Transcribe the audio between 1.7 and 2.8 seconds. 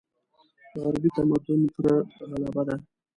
پر غلبه ده.